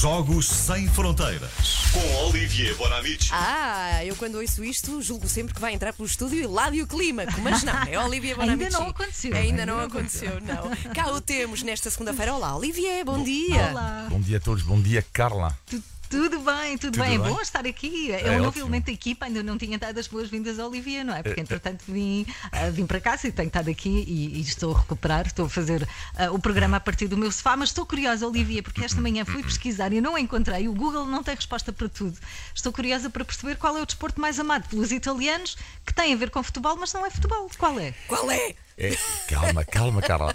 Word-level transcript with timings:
Jogos 0.00 0.46
Sem 0.46 0.86
Fronteiras 0.88 1.50
com 1.92 2.26
Olivier 2.26 2.74
Bonamici. 2.76 3.30
Ah, 3.32 4.04
eu 4.04 4.14
quando 4.14 4.36
ouço 4.36 4.62
isto 4.62 5.02
julgo 5.02 5.28
sempre 5.28 5.54
que 5.54 5.60
vai 5.60 5.72
entrar 5.74 5.92
pelo 5.92 6.06
estúdio 6.06 6.38
e 6.40 6.46
Ládio 6.46 6.86
Clímaco, 6.86 7.40
mas 7.40 7.64
não, 7.64 7.72
é 7.82 7.98
Olivia 7.98 8.36
Bonamici. 8.36 8.64
Ainda 8.66 8.78
não 8.78 8.88
aconteceu. 8.88 9.34
Ainda 9.36 9.66
não 9.66 9.80
aconteceu, 9.80 10.40
não. 10.40 10.92
Cá 10.92 11.10
o 11.10 11.20
temos 11.20 11.62
nesta 11.64 11.90
segunda-feira. 11.90 12.32
Olá, 12.34 12.54
Olivier, 12.56 13.04
bom 13.04 13.22
dia. 13.24 13.70
Olá. 13.70 14.06
Bom 14.08 14.20
dia 14.20 14.36
a 14.36 14.40
todos, 14.40 14.62
bom 14.62 14.80
dia 14.80 15.04
Carla. 15.12 15.58
Tu- 15.66 15.82
tudo 16.08 16.40
bem, 16.40 16.78
tudo, 16.78 16.92
Tudo 16.92 17.04
bem. 17.04 17.14
É 17.14 17.18
bem? 17.18 17.32
bom 17.32 17.40
estar 17.40 17.66
aqui. 17.66 18.12
É, 18.12 18.28
É 18.28 18.38
um 18.38 18.42
novo 18.42 18.58
elemento 18.58 18.86
da 18.86 18.92
equipa, 18.92 19.26
ainda 19.26 19.42
não 19.42 19.58
tinha 19.58 19.78
dado 19.78 19.98
as 19.98 20.06
boas-vindas 20.06 20.58
a 20.58 20.66
Olivia, 20.66 21.04
não 21.04 21.14
é? 21.14 21.22
Porque 21.22 21.40
entretanto 21.40 21.84
vim, 21.86 22.26
ah, 22.50 22.70
vim 22.70 22.86
para 22.86 23.00
casa 23.00 23.28
e 23.28 23.32
tenho 23.32 23.48
estado 23.48 23.70
aqui 23.70 24.04
e, 24.06 24.38
e 24.38 24.40
estou 24.40 24.74
a 24.74 24.78
recuperar, 24.78 25.26
estou 25.26 25.46
a 25.46 25.48
fazer 25.48 25.86
ah, 26.16 26.30
o 26.30 26.38
programa 26.38 26.78
a 26.78 26.80
partir 26.80 27.08
do 27.08 27.16
meu 27.16 27.30
sofá, 27.30 27.56
mas 27.56 27.70
estou 27.70 27.84
curiosa, 27.86 28.26
Olivia, 28.26 28.62
porque 28.62 28.84
esta 28.84 29.00
manhã 29.00 29.24
fui 29.24 29.42
pesquisar 29.42 29.92
e 29.92 30.00
não 30.00 30.16
encontrei. 30.16 30.68
O 30.68 30.74
Google 30.74 31.06
não 31.06 31.22
tem 31.22 31.34
resposta 31.34 31.72
para 31.72 31.88
tudo. 31.88 32.16
Estou 32.54 32.72
curiosa 32.72 33.10
para 33.10 33.24
perceber 33.24 33.56
qual 33.56 33.76
é 33.76 33.82
o 33.82 33.86
desporto 33.86 34.20
mais 34.20 34.38
amado 34.38 34.68
pelos 34.68 34.90
italianos, 34.92 35.56
que 35.84 35.92
tem 35.92 36.12
a 36.12 36.16
ver 36.16 36.30
com 36.30 36.42
futebol, 36.42 36.76
mas 36.76 36.92
não 36.92 37.04
é 37.04 37.10
futebol. 37.10 37.50
Qual 37.58 37.78
é? 37.78 37.92
Qual 38.06 38.30
é? 38.30 38.54
É, 38.76 38.96
calma, 39.28 39.64
calma, 39.64 40.00
Carla. 40.00 40.34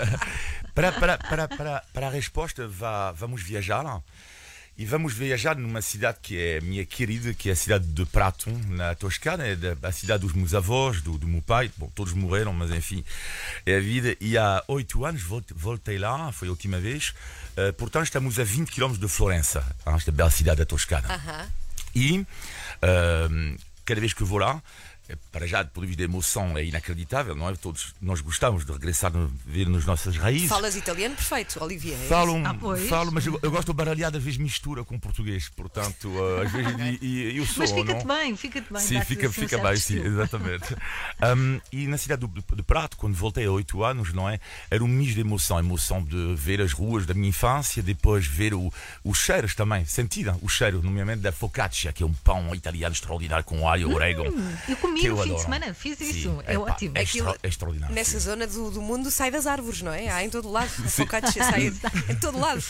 para, 0.74 0.92
para, 0.92 1.18
para, 1.18 1.48
para, 1.48 1.84
para 1.92 2.06
a 2.06 2.10
resposta, 2.10 2.66
vá, 2.68 3.12
vamos 3.12 3.42
viajar. 3.42 3.84
E 4.76 4.84
vamos 4.84 5.14
viajar 5.14 5.56
numa 5.56 5.80
cidade 5.80 6.18
que 6.20 6.36
é 6.36 6.60
minha 6.60 6.84
querida, 6.84 7.32
que 7.32 7.48
é 7.48 7.52
a 7.52 7.56
cidade 7.56 7.86
de 7.86 8.04
Prato, 8.06 8.50
na 8.70 8.92
Toscana, 8.96 9.46
é 9.46 9.56
a 9.80 9.92
cidade 9.92 10.22
dos 10.22 10.32
meus 10.32 10.52
avós, 10.52 11.00
do, 11.00 11.16
do 11.16 11.28
meu 11.28 11.40
pai. 11.40 11.70
Bom, 11.76 11.88
todos 11.94 12.12
morreram, 12.12 12.52
mas 12.52 12.72
enfim, 12.72 13.04
é 13.64 13.76
a 13.76 13.80
vida. 13.80 14.16
E 14.20 14.36
há 14.36 14.64
oito 14.66 15.04
anos 15.04 15.22
volte- 15.22 15.54
voltei 15.54 15.96
lá, 15.96 16.32
foi 16.32 16.48
a 16.48 16.50
última 16.50 16.80
vez. 16.80 17.14
Eh, 17.56 17.70
portanto, 17.70 18.06
estamos 18.06 18.36
a 18.40 18.42
20 18.44 18.70
km 18.72 18.94
de 18.94 19.06
Florença, 19.06 19.64
esta 19.86 20.10
bela 20.10 20.30
cidade 20.30 20.58
da 20.58 20.66
Toscana. 20.66 21.06
Aham. 21.14 21.48
E 21.94 22.26
ehm, 22.82 23.56
cada 23.84 24.00
vez 24.00 24.12
que 24.12 24.24
vou 24.24 24.38
lá, 24.38 24.60
para 25.30 25.46
já, 25.46 25.62
do 25.62 25.70
ponto 25.70 25.82
de 25.82 25.88
vista 25.88 26.02
da 26.02 26.04
emoção, 26.10 26.56
é 26.56 26.64
inacreditável, 26.64 27.34
não 27.34 27.48
é? 27.48 27.54
Todos 27.56 27.94
nós 28.00 28.20
gostamos 28.20 28.64
de 28.64 28.72
regressar, 28.72 29.10
de 29.10 29.28
ver 29.44 29.68
nas 29.68 29.84
nossas 29.84 30.16
raízes. 30.16 30.48
Falas 30.48 30.76
italiano 30.76 31.14
perfeito, 31.14 31.62
Olivier. 31.62 31.98
é 32.02 32.06
Falo? 32.06 32.40
Ah, 32.44 32.54
pois. 32.54 32.88
falo, 32.88 33.12
mas 33.12 33.26
eu, 33.26 33.38
eu 33.42 33.50
gosto 33.50 33.66
de 33.66 33.74
baralhar, 33.74 34.14
às 34.14 34.22
vezes 34.22 34.38
mistura 34.38 34.82
com 34.82 34.98
português, 34.98 35.48
portanto, 35.50 36.10
eh, 36.10 36.46
às 36.46 36.52
vezes, 36.52 36.98
e, 37.02 37.06
e 37.06 37.36
eu 37.36 37.44
sou, 37.46 37.58
Mas 37.58 37.72
fica-te 37.72 38.06
não? 38.06 38.16
bem, 38.16 38.36
fica-te 38.36 38.72
bem. 38.72 38.82
Sim, 38.82 39.00
fica, 39.02 39.30
fica 39.30 39.58
bem, 39.58 39.76
sim, 39.76 39.98
exatamente. 40.00 40.74
Um, 41.24 41.60
e 41.72 41.86
na 41.86 41.96
cidade 41.96 42.26
do, 42.26 42.28
de 42.28 42.62
Prato, 42.62 42.96
quando 42.96 43.14
voltei 43.14 43.46
há 43.46 43.50
oito 43.50 43.82
anos, 43.82 44.12
não 44.12 44.28
é? 44.28 44.38
Era 44.70 44.82
um 44.82 44.88
misto 44.88 45.14
de 45.14 45.20
emoção, 45.20 45.58
emoção 45.58 46.02
de 46.02 46.34
ver 46.34 46.60
as 46.60 46.72
ruas 46.72 47.06
da 47.06 47.14
minha 47.14 47.28
infância, 47.28 47.82
depois 47.82 48.26
ver 48.26 48.52
o, 48.52 48.72
os 49.02 49.18
cheiros 49.18 49.54
também, 49.54 49.84
sentida 49.84 50.36
o 50.42 50.48
cheiro, 50.48 50.82
nomeadamente 50.82 51.22
da 51.22 51.32
focaccia, 51.32 51.92
que 51.92 52.02
é 52.02 52.06
um 52.06 52.12
pão 52.12 52.54
italiano 52.54 52.92
extraordinário 52.92 53.44
com 53.44 53.66
alho 53.68 53.90
e 53.90 53.94
orégano. 53.94 54.34
Eu 55.02 55.16
fim 55.16 55.22
de 55.24 55.30
adoro. 55.30 55.42
semana, 55.42 55.74
fiz 55.74 55.98
Sim, 55.98 56.10
isso. 56.10 56.42
É 56.46 56.58
ótimo. 56.58 56.92
É, 56.96 57.02
Aquilo- 57.02 57.28
extra- 57.30 57.40
é 57.42 57.48
extraordinário. 57.48 57.94
Nessa 57.94 58.12
sim. 58.12 58.18
zona 58.26 58.46
do, 58.46 58.70
do 58.70 58.80
mundo 58.82 59.10
sai 59.10 59.30
das 59.30 59.46
árvores, 59.46 59.82
não 59.82 59.92
é? 59.92 60.08
Há 60.08 60.24
em 60.24 60.30
todo 60.30 60.50
lado. 60.50 60.70
A 60.84 60.88
focaccia 60.88 61.44
sai 61.44 61.66
em 62.08 62.14
todo 62.16 62.38
lado. 62.38 62.62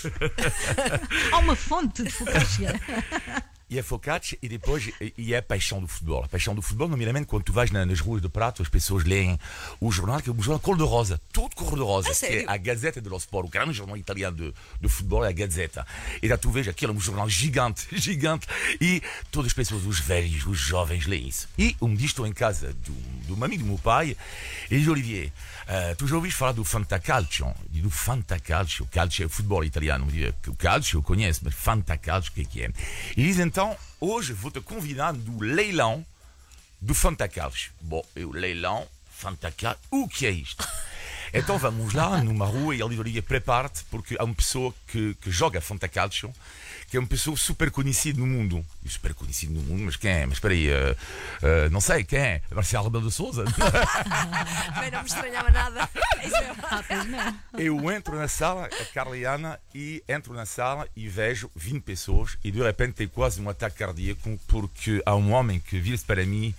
Há 1.32 1.38
uma 1.38 1.54
fonte 1.56 2.02
de 2.02 2.10
focaccia. 2.10 2.80
E 3.74 3.78
a 3.80 3.82
focaccia 3.82 4.38
e 4.40 4.48
depois 4.48 4.86
e- 5.00 5.12
e 5.18 5.34
é 5.34 5.38
a 5.38 5.42
paixão 5.42 5.80
do 5.80 5.88
futebol. 5.88 6.22
A 6.24 6.28
paixão 6.28 6.54
do 6.54 6.62
futebol, 6.62 6.86
nomeadamente 6.88 7.26
quando 7.26 7.42
tu 7.42 7.52
vais 7.52 7.70
na- 7.72 7.84
nas 7.84 7.98
ruas 7.98 8.22
de 8.22 8.28
Prato, 8.28 8.62
as 8.62 8.68
pessoas 8.68 9.02
leem 9.04 9.38
o 9.80 9.90
jornal, 9.90 10.20
que 10.20 10.28
é 10.30 10.32
o 10.32 10.36
jornal 10.40 10.60
cor-de-rosa, 10.60 11.20
todo 11.32 11.56
cor-de-rosa, 11.56 12.08
que 12.10 12.14
sério? 12.14 12.48
é 12.48 12.52
a 12.52 12.56
Gazeta 12.56 13.00
dello 13.00 13.16
Sport, 13.16 13.46
o 13.46 13.50
grande 13.50 13.72
jornal 13.72 13.96
italiano 13.96 14.36
de, 14.36 14.54
de 14.80 14.88
futebol 14.88 15.24
é 15.24 15.28
a 15.28 15.32
Gazeta. 15.32 15.86
E 16.22 16.28
lá 16.28 16.36
tu 16.38 16.50
vês 16.50 16.68
aquele 16.68 16.92
é 16.92 16.94
um 16.94 17.00
jornal 17.00 17.28
gigante, 17.28 17.86
gigante, 17.98 18.46
e 18.80 19.02
todas 19.32 19.48
as 19.48 19.54
pessoas, 19.54 19.84
os 19.84 19.98
velhos, 19.98 20.46
os 20.46 20.58
jovens, 20.58 21.06
leem 21.06 21.26
isso. 21.28 21.48
E 21.58 21.76
um 21.80 21.92
dia 21.94 22.06
estou 22.06 22.26
em 22.26 22.32
casa 22.32 22.72
de 22.74 22.90
um, 22.92 23.20
de 23.26 23.32
um 23.32 23.42
amigo 23.44 23.62
do 23.64 23.68
meu 23.70 23.78
pai, 23.78 24.16
e 24.70 24.78
diz 24.78 24.86
Olivier, 24.86 25.32
ah, 25.66 25.94
tu 25.96 26.06
já 26.06 26.14
ouviste 26.16 26.38
falar 26.38 26.52
do 26.52 26.62
Fantacalcio? 26.64 27.46
Eu 27.46 27.54
digo, 27.70 27.90
Fantacalcio, 27.90 28.86
calcio 28.92 29.22
é 29.24 29.26
o 29.26 29.28
futebol 29.30 29.64
italiano. 29.64 30.06
O 30.46 30.56
calcio 30.56 30.98
eu 30.98 31.02
conheço, 31.02 31.40
mas 31.42 31.54
Fantacalcio, 31.54 32.30
o 32.30 32.34
que 32.34 32.40
é 32.42 32.44
que 32.44 32.62
é? 32.62 32.70
E 33.16 33.22
diz 33.24 33.38
então, 33.38 33.63
hoje 34.00 34.32
vou-te 34.32 34.60
convidar 34.60 35.12
do 35.12 35.42
leilão 35.42 36.04
do 36.80 36.94
Fantacalcio. 36.94 37.72
Bom, 37.80 38.04
eu 38.14 38.30
leilão, 38.30 38.86
Fantacalcio, 39.10 39.80
o 39.90 40.08
que 40.08 40.26
é 40.26 40.30
isto? 40.30 40.66
Então 41.32 41.58
vamos 41.58 41.92
lá, 41.92 42.22
numa 42.22 42.46
rua, 42.46 42.76
e 42.76 42.80
ele 42.80 42.98
Olivier, 42.98 43.22
prepara-te, 43.22 43.82
porque 43.90 44.16
há 44.18 44.22
uma 44.22 44.34
pessoa 44.34 44.72
que, 44.86 45.14
que 45.14 45.32
joga 45.32 45.60
Fantacalcio, 45.60 46.32
que 46.94 46.98
é 46.98 47.00
uma 47.00 47.08
pessoa 47.08 47.36
super 47.36 47.72
conhecida 47.72 48.20
no 48.20 48.26
mundo. 48.26 48.64
E 48.84 48.88
super 48.88 49.14
conhecido 49.14 49.52
no 49.54 49.62
mundo, 49.62 49.82
mas 49.82 49.96
quem 49.96 50.12
é? 50.12 50.26
Mas 50.26 50.34
espera 50.34 50.54
aí, 50.54 50.68
eh, 50.68 50.96
eh, 51.42 51.68
não 51.68 51.80
sei, 51.80 52.04
quem 52.04 52.20
é? 52.20 52.42
Marcelo 52.52 52.84
Rebelo 52.84 53.08
de 53.08 53.12
Souza? 53.12 53.42
Bem, 54.78 54.92
não 54.92 55.00
me 55.00 55.08
estranhava 55.08 55.50
nada. 55.50 55.90
É-. 56.22 57.66
Eu 57.66 57.90
entro 57.90 58.14
na 58.14 58.28
sala, 58.28 58.66
a 58.66 58.84
Carliana, 58.94 59.58
e 59.74 60.04
entro 60.08 60.34
na 60.34 60.46
sala 60.46 60.86
e 60.94 61.08
vejo 61.08 61.50
20 61.56 61.82
pessoas 61.82 62.38
e 62.44 62.52
de 62.52 62.62
repente 62.62 62.92
tem 62.92 63.08
quase 63.08 63.42
um 63.42 63.48
ataque 63.48 63.78
cardíaco 63.78 64.38
porque 64.46 65.02
há 65.04 65.16
um 65.16 65.32
homem 65.32 65.58
que 65.58 65.80
vira-se 65.80 66.04
para 66.04 66.24
mim 66.24 66.54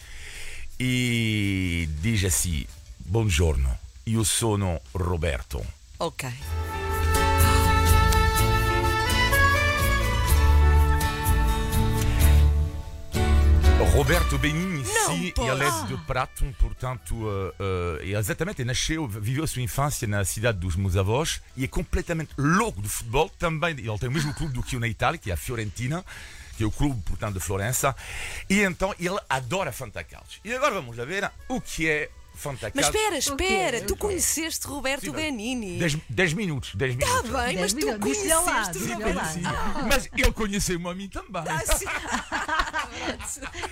e 0.78 1.88
diz 2.02 2.26
assim: 2.26 2.66
Buongiorno, 3.00 3.80
io 4.06 4.26
sono 4.26 4.82
Roberto. 4.94 5.66
Ok. 5.98 6.30
Roberto 13.96 14.38
Benigni, 14.38 14.84
ele 15.38 15.64
é 15.64 15.88
de 15.88 15.98
Prato, 16.06 16.44
portanto, 16.60 17.16
uh, 17.16 17.48
uh, 17.50 18.04
e 18.04 18.14
exatamente, 18.14 18.62
ele 18.62 18.68
nasceu, 18.68 19.08
viveu 19.08 19.46
a 19.46 19.48
sua 19.48 19.62
infância 19.62 20.06
na 20.06 20.26
cidade 20.26 20.60
dos 20.60 20.76
meus 20.76 20.98
avós 20.98 21.42
e 21.56 21.64
é 21.64 21.68
completamente 21.68 22.32
louco 22.38 22.82
de 22.82 22.90
futebol, 22.90 23.30
também, 23.40 23.72
ele 23.72 23.98
tem 23.98 24.10
o 24.10 24.12
mesmo 24.12 24.34
clube 24.34 24.54
do 24.54 24.62
que 24.62 24.76
eu 24.76 24.82
na 24.82 24.88
Itália, 24.90 25.18
que 25.18 25.32
é 25.32 25.34
a 25.34 25.38
Fiorentina, 25.38 26.04
que 26.58 26.64
é 26.64 26.68
o 26.68 26.72
clube, 26.72 27.02
portanto, 27.06 27.36
de 27.36 27.40
Florença, 27.40 27.96
e 28.50 28.62
então 28.62 28.94
ele 29.00 29.18
adora 29.30 29.72
Fantacalcio. 29.72 30.42
E 30.44 30.54
agora 30.54 30.76
vamos 30.76 30.98
ver 30.98 31.32
o 31.48 31.62
que 31.62 31.88
é 31.88 32.10
Mas 32.34 32.42
Fantacalcio. 32.42 32.92
espera, 32.92 33.18
espera, 33.18 33.82
tu 33.82 33.96
conheceste 33.96 34.68
Roberto 34.68 35.06
Sim, 35.06 35.12
mas- 35.12 35.22
Benini. 35.22 35.80
10 36.10 36.34
minutos, 36.34 36.76
10 36.76 36.96
Está 36.96 37.06
minutos. 37.06 37.32
bem, 37.32 37.58
mas 37.60 37.74
Dez 37.74 37.86
tu 37.86 38.00
conheceste 38.00 38.94
Roberto. 38.94 39.88
Mas 39.88 40.10
ele 40.14 40.32
conheceu-me 40.34 40.90
a 40.90 40.94
mim 40.94 41.08
também. 41.08 41.44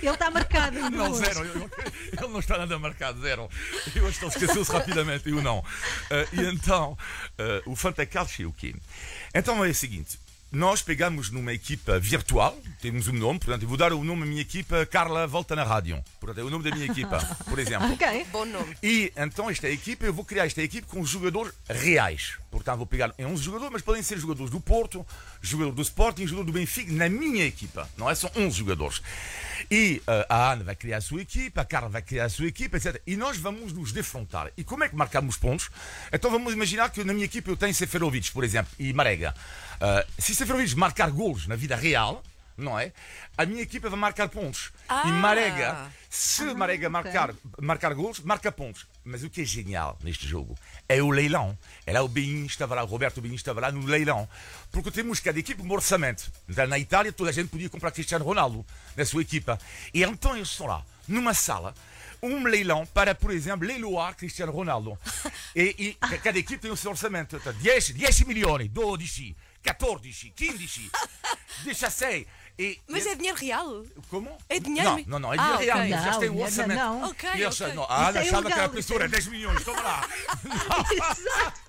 Ele 0.02 0.10
está 0.10 0.30
marcado. 0.30 0.78
Não, 0.90 1.10
hoje. 1.10 1.24
zero. 1.24 1.44
Ele, 1.44 1.70
ele 2.18 2.28
não 2.28 2.40
está 2.40 2.58
nada 2.58 2.78
marcado, 2.78 3.20
zero. 3.20 3.48
Eu 3.94 4.06
acho 4.06 4.18
que 4.18 4.24
ele 4.24 4.32
esqueceu-se 4.32 4.72
rapidamente, 4.72 5.28
eu 5.28 5.42
não. 5.42 5.64
Eh, 6.10 6.28
e 6.32 6.40
então, 6.42 6.96
eh, 7.38 7.62
o 7.66 7.74
Fantacalcio 7.76 8.46
é 8.46 8.48
o 8.48 8.52
quê? 8.52 8.74
Então 9.34 9.64
é 9.64 9.68
o 9.68 9.74
seguinte. 9.74 10.18
Nós 10.54 10.82
pegamos 10.82 11.30
numa 11.32 11.52
equipa 11.52 11.98
virtual, 11.98 12.56
temos 12.80 13.08
um 13.08 13.12
nome, 13.12 13.40
portanto, 13.40 13.62
eu 13.62 13.68
vou 13.68 13.76
dar 13.76 13.92
o 13.92 14.04
nome 14.04 14.22
à 14.22 14.26
minha 14.26 14.40
equipa, 14.40 14.86
Carla 14.86 15.26
Volta 15.26 15.56
na 15.56 15.64
Rádio. 15.64 16.00
Portanto, 16.20 16.38
é 16.38 16.44
o 16.44 16.50
nome 16.50 16.62
da 16.62 16.76
minha 16.76 16.86
equipa, 16.86 17.18
por 17.48 17.58
exemplo. 17.58 17.88
Ok. 17.94 18.26
Bom 18.30 18.44
nome. 18.44 18.76
E 18.80 19.12
então 19.16 19.50
esta 19.50 19.68
equipa, 19.68 20.04
eu 20.04 20.14
vou 20.14 20.24
criar 20.24 20.46
esta 20.46 20.62
equipe 20.62 20.86
com 20.86 21.04
jogadores 21.04 21.52
reais. 21.68 22.34
Portanto, 22.54 22.78
vou 22.78 22.86
pegar 22.86 23.12
em 23.18 23.26
11 23.26 23.42
jogadores, 23.42 23.72
mas 23.72 23.82
podem 23.82 24.02
ser 24.02 24.18
jogadores 24.18 24.50
do 24.50 24.60
Porto, 24.60 25.06
jogador 25.40 25.72
do 25.72 25.82
Sporting, 25.82 26.26
jogador 26.26 26.46
do 26.46 26.52
Benfica, 26.52 26.92
na 26.92 27.08
minha 27.08 27.44
equipa. 27.44 27.88
Não 27.96 28.08
é? 28.08 28.14
São 28.14 28.30
11 28.36 28.56
jogadores. 28.56 29.02
E 29.70 30.02
eh, 30.06 30.26
a 30.28 30.52
Ana 30.52 30.64
vai 30.64 30.76
criar 30.76 30.98
a 30.98 31.00
sua 31.00 31.22
equipa, 31.22 31.60
a 31.60 31.64
Carla 31.64 31.88
vai 31.88 32.02
criar 32.02 32.26
a 32.26 32.28
sua 32.28 32.46
equipa, 32.46 32.76
etc. 32.76 33.00
E 33.06 33.16
nós 33.16 33.36
vamos 33.36 33.72
nos 33.72 33.92
defrontar. 33.92 34.50
E 34.56 34.64
como 34.64 34.84
é 34.84 34.88
que 34.88 34.96
marcamos 34.96 35.36
pontos? 35.36 35.70
Então 36.12 36.30
vamos 36.30 36.52
imaginar 36.52 36.90
que 36.90 37.02
na 37.04 37.12
minha 37.12 37.24
equipa 37.24 37.50
eu 37.50 37.56
tenho 37.56 37.74
Seferovic, 37.74 38.32
por 38.32 38.44
exemplo, 38.44 38.72
e 38.78 38.92
Marega. 38.92 39.34
Eh, 39.80 40.06
se 40.18 40.34
Seferovic 40.34 40.74
marcar 40.76 41.10
golos 41.10 41.46
na 41.46 41.56
vida 41.56 41.76
real, 41.76 42.22
não 42.56 42.78
é? 42.78 42.92
A 43.36 43.44
minha 43.44 43.62
equipa 43.62 43.88
vai 43.90 43.98
marcar 43.98 44.28
pontos. 44.28 44.72
Ah. 44.88 45.02
E 45.06 45.10
Marega, 45.12 45.90
se 46.08 46.44
Marega 46.54 46.86
ok. 46.88 46.90
marcar 46.90 47.34
marcar 47.60 47.94
gols, 47.94 48.20
marca 48.20 48.52
pontos. 48.52 48.86
Mas 49.04 49.22
o 49.22 49.28
que 49.30 49.42
é 49.42 49.44
genial 49.44 49.98
neste 50.02 50.26
jogo 50.26 50.56
é 50.88 51.02
o 51.02 51.10
leilão. 51.10 51.58
É 51.86 51.92
lá 51.92 52.02
o 52.02 52.08
Benin 52.08 52.46
estava 52.46 52.74
lá, 52.74 52.82
o 52.82 52.86
Roberto 52.86 53.20
Benin 53.20 53.34
estava 53.34 53.60
lá 53.60 53.70
no 53.72 53.84
leilão. 53.84 54.28
Porque 54.70 54.90
temos 54.90 55.20
cada 55.20 55.38
equipe 55.38 55.60
um 55.62 55.72
orçamento. 55.72 56.30
Na 56.68 56.78
Itália, 56.78 57.12
toda 57.12 57.30
a 57.30 57.32
gente 57.32 57.48
podia 57.48 57.68
comprar 57.68 57.90
Cristiano 57.90 58.24
Ronaldo 58.24 58.64
na 58.96 59.04
sua 59.04 59.22
equipa. 59.22 59.58
E 59.92 60.02
então 60.02 60.34
eles 60.36 60.48
estão 60.50 60.66
lá, 60.66 60.82
numa 61.06 61.34
sala, 61.34 61.74
um 62.22 62.44
leilão 62.44 62.86
para, 62.86 63.14
por 63.14 63.30
exemplo, 63.30 63.66
leiloar 63.66 64.16
Cristiano 64.16 64.52
Ronaldo. 64.52 64.98
E, 65.56 65.74
e 65.78 65.94
ca- 65.94 66.18
cada 66.18 66.36
equipe 66.38 66.60
tem 66.60 66.70
o 66.72 66.76
seu 66.76 66.90
orçamento. 66.90 67.36
Então, 67.36 67.52
10, 67.52 67.90
10 67.90 68.20
milhões, 68.22 68.68
12, 68.70 69.36
14, 69.62 70.32
15, 70.34 70.90
16. 71.64 72.26
E, 72.56 72.78
Mas 72.88 73.04
é 73.04 73.16
dinheiro 73.16 73.36
real? 73.36 73.82
Como? 74.08 74.30
É 74.48 74.60
dinheiro 74.60 74.88
Não, 74.88 75.04
não, 75.06 75.18
não, 75.18 75.34
é 75.34 75.36
Ah, 75.38 75.56
dinheiro 75.56 75.64
real. 75.64 75.78
ok. 75.78 75.90
Eles 75.90 76.04
já 76.04 76.10
Não, 76.12 76.20
têm 76.20 76.30
um 76.30 76.34
não, 76.34 76.42
orçamento. 76.42 76.78
não. 76.80 77.02
Ok, 77.10 77.30
E 77.34 77.42
eles, 77.42 77.60
ok. 77.60 77.74
não, 77.74 77.86
ah, 77.88 78.10
Isso 78.10 78.18
é 78.18 78.22
que 78.22 78.28
era 78.28 78.36
a 78.36 78.40
ilegal, 78.40 78.68
pessoa, 78.70 79.08
10 79.08 79.26
milhões, 79.26 79.64
toma 79.64 79.82
lá. 79.82 80.08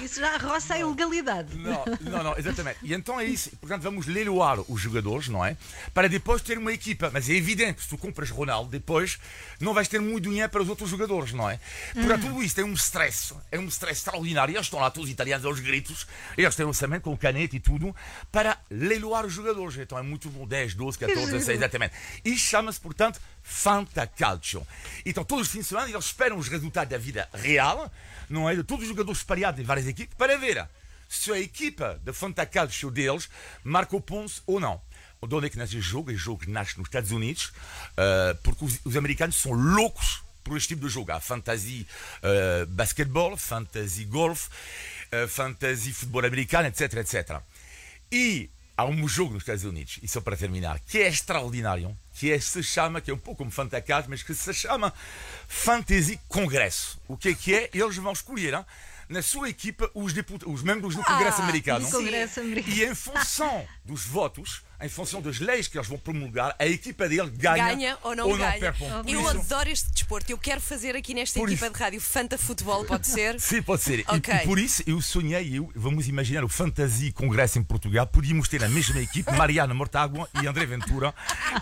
Isso 0.04 0.20
já 0.20 0.36
roça 0.36 0.74
a 0.74 0.78
ilegalidade. 0.78 1.56
Não, 1.56 1.84
não, 2.00 2.22
não, 2.22 2.38
exatamente. 2.38 2.78
E 2.82 2.94
então 2.94 3.20
é 3.20 3.24
isso. 3.24 3.50
Portanto, 3.56 3.82
vamos 3.82 4.06
leiloar 4.06 4.60
os 4.68 4.80
jogadores, 4.80 5.28
não 5.28 5.44
é? 5.44 5.56
Para 5.92 6.08
depois 6.08 6.42
ter 6.42 6.58
uma 6.58 6.72
equipa. 6.72 7.10
Mas 7.12 7.28
é 7.28 7.34
evidente 7.34 7.74
que 7.74 7.82
se 7.82 7.88
tu 7.88 7.98
compras 7.98 8.30
Ronaldo, 8.30 8.70
depois 8.70 9.18
não 9.60 9.74
vais 9.74 9.88
ter 9.88 10.00
muito 10.00 10.28
dinheiro 10.28 10.50
para 10.50 10.62
os 10.62 10.68
outros 10.68 10.88
jogadores, 10.88 11.32
não 11.32 11.48
é? 11.48 11.60
Portanto, 11.92 12.26
tudo 12.26 12.42
isto 12.42 12.60
é 12.60 12.64
um 12.64 12.72
stress. 12.72 13.34
É 13.50 13.58
um 13.58 13.66
stress 13.66 14.00
extraordinário. 14.00 14.54
Eles 14.54 14.66
estão 14.66 14.80
lá 14.80 14.90
todos 14.90 15.08
os 15.08 15.12
italianos 15.12 15.44
aos 15.44 15.60
gritos. 15.60 16.06
Eles 16.36 16.54
têm 16.54 16.66
orçamento 16.66 17.02
com 17.02 17.16
caneta 17.16 17.56
e 17.56 17.60
tudo 17.60 17.94
para 18.32 18.58
leiloar 18.70 19.26
os 19.26 19.32
jogadores. 19.32 19.76
Então 19.76 19.98
é 19.98 20.02
muito 20.02 20.28
bom. 20.28 20.46
10, 20.46 20.74
12, 20.74 20.98
14, 20.98 21.20
giro. 21.20 21.32
16, 21.32 21.58
exatamente. 21.58 21.94
E 22.24 22.36
chama-se, 22.36 22.80
portanto, 22.80 23.20
Fantacalcio. 23.42 24.66
Então, 25.04 25.24
todos 25.24 25.46
os 25.46 25.52
fins 25.52 25.62
de 25.62 25.68
semana, 25.68 25.88
eles 25.88 26.06
esperam 26.06 26.36
os 26.36 26.48
resultados 26.48 26.90
da 26.90 26.98
vida 26.98 27.28
real, 27.32 27.90
não 28.28 28.48
é? 28.48 28.54
De 28.54 28.62
todos 28.62 28.84
os 28.84 28.88
jogadores 28.88 29.20
espalhados 29.20 29.60
em 29.60 29.64
várias 29.64 29.86
equipes, 29.86 30.14
para 30.16 30.36
ver 30.38 30.66
se 31.08 31.32
a 31.32 31.38
equipa 31.38 32.00
de 32.04 32.12
Fantacalcio 32.12 32.90
deles 32.90 33.28
marcou 33.64 34.00
pontos 34.00 34.42
ou 34.46 34.60
não. 34.60 34.80
De 35.26 35.34
onde 35.34 35.46
é 35.46 35.50
que 35.50 35.58
nasce 35.58 35.76
o 35.76 35.82
jogo? 35.82 36.10
O 36.10 36.16
jogo 36.16 36.44
nasce 36.48 36.78
nos 36.78 36.86
Estados 36.86 37.10
Unidos, 37.10 37.52
eh, 37.96 38.36
porque 38.42 38.64
os, 38.64 38.78
os 38.84 38.96
americanos 38.96 39.36
são 39.36 39.52
loucos 39.52 40.22
por 40.42 40.56
este 40.56 40.68
tipo 40.68 40.86
de 40.86 40.92
jogo. 40.92 41.12
Há 41.12 41.20
fantasy 41.20 41.86
eh, 42.22 42.64
basquetebol, 42.66 43.36
fantasy 43.36 44.04
golf, 44.04 44.48
eh, 45.10 45.26
fantasy 45.26 45.92
futebol 45.92 46.24
americano, 46.24 46.68
etc, 46.68 46.94
etc. 46.94 47.40
E 48.10 48.48
há 48.80 48.84
um 48.86 49.06
jogo 49.06 49.34
nos 49.34 49.42
Estados 49.42 49.64
Unidos, 49.64 49.98
e 50.02 50.08
só 50.08 50.20
para 50.20 50.36
terminar, 50.36 50.80
que 50.80 50.98
é 50.98 51.08
extraordinário, 51.08 51.96
que 52.14 52.32
é, 52.32 52.40
se 52.40 52.62
chama, 52.62 53.00
que 53.00 53.10
é 53.10 53.14
um 53.14 53.18
pouco 53.18 53.38
como 53.38 53.50
Fantacas, 53.50 54.06
mas 54.06 54.22
que 54.22 54.34
se 54.34 54.54
chama 54.54 54.92
Fantasy 55.46 56.18
Congresso. 56.28 57.00
O 57.06 57.16
que 57.16 57.30
é 57.30 57.34
que 57.34 57.54
é? 57.54 57.70
Eles 57.74 57.96
vão 57.96 58.12
escolher 58.12 58.54
hein, 58.54 58.64
na 59.08 59.22
sua 59.22 59.48
equipa 59.50 59.90
os, 59.94 60.14
os 60.46 60.62
membros 60.62 60.94
do 60.96 61.02
Congresso 61.02 61.40
Ah, 61.40 61.44
americano. 61.44 61.84
No 61.84 61.90
Congresso 61.90 62.40
Americano. 62.40 62.76
E 62.76 62.84
em 62.84 62.94
função 62.94 63.66
dos 63.84 64.06
votos, 64.06 64.62
em 64.80 64.88
função 64.88 65.20
das 65.20 65.38
leis 65.38 65.68
que 65.68 65.76
eles 65.78 65.88
vão 65.88 65.98
promulgar, 65.98 66.54
a 66.58 66.66
equipa 66.66 67.08
dele 67.08 67.30
ganha, 67.30 67.74
Ganha 67.74 67.98
ou 68.02 68.14
não 68.16 68.36
ganha? 68.36 68.58
perde 68.58 68.78
ponto. 68.78 69.04
Por 69.04 69.10
Eu 69.12 69.20
isso- 69.20 69.30
adoro 69.54 69.68
este 69.70 69.90
desporto. 69.90 70.30
Eu 70.32 70.38
quero 70.38 70.60
fazer 70.60 70.96
aqui 70.96 71.14
nesta 71.14 71.38
Por 71.38 71.48
equipa 71.48 71.66
isso- 71.66 71.74
de 71.74 71.80
rádio 71.80 72.00
Fanta 72.00 72.38
Futebol, 72.38 72.84
pode 72.84 73.06
ser? 73.06 73.38
Sim, 73.40 73.62
pode 73.62 73.82
ser. 73.82 74.00
E- 74.00 74.04
Ok. 74.08 74.34
E, 74.34 74.38
por 74.46 74.58
isso 74.58 74.82
eu 74.86 75.00
sonhei, 75.00 75.58
eu, 75.58 75.70
vamos 75.74 76.08
imaginar 76.08 76.44
o 76.44 76.48
Fantasy 76.48 77.12
Congresso 77.12 77.58
em 77.58 77.62
Portugal, 77.62 78.06
podíamos 78.06 78.48
ter 78.48 78.62
a 78.64 78.68
mesma 78.68 79.00
equipe, 79.00 79.30
Mariana 79.32 79.74
Mortágua 79.74 80.28
e 80.42 80.46
André 80.46 80.66
Ventura, 80.66 81.14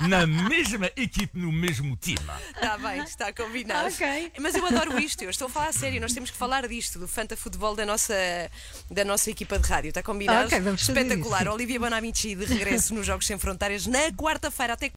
na 0.09 0.27
mesma 0.27 0.91
equipe, 0.97 1.39
no 1.39 1.51
mesmo 1.53 1.97
time. 1.97 2.19
Está 2.55 2.79
bem, 2.79 3.03
está 3.03 3.33
combinado. 3.33 3.89
Ok. 3.89 4.33
Mas 4.41 4.55
eu 4.55 4.65
adoro 4.67 4.99
isto, 4.99 5.23
eu 5.23 5.31
estou 5.31 5.47
a 5.47 5.51
falar 5.51 5.69
a 5.69 5.73
sério. 5.73 6.01
Nós 6.01 6.13
temos 6.13 6.31
que 6.31 6.37
falar 6.37 6.67
disto, 6.69 6.99
do 6.99 7.09
Fanta 7.09 7.37
Futebol 7.37 7.75
da 7.75 7.85
nossa, 7.87 8.15
da 8.91 9.05
nossa 9.05 9.31
equipa 9.31 9.59
de 9.59 9.69
rádio. 9.69 9.89
Está 9.89 10.03
combinado? 10.03 10.47
Ok, 10.47 10.61
vamos 10.61 10.85
fazer 10.85 11.01
Espetacular. 11.01 11.49
Olivia 11.49 11.79
Bonamici 11.81 12.35
de 12.35 12.45
regresso 12.45 12.95
nos 12.95 13.08
Jogos 13.09 13.27
Sem 13.27 13.39
Fronteiras 13.39 13.87
na 13.87 14.13
quarta-feira. 14.13 14.75
Até 14.75 14.91